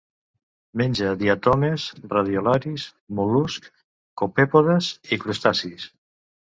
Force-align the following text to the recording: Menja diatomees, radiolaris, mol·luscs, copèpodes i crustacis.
Menja 0.79 1.11
diatomees, 1.23 1.85
radiolaris, 2.15 2.87
mol·luscs, 3.21 3.73
copèpodes 4.25 4.93
i 5.19 5.25
crustacis. 5.27 5.91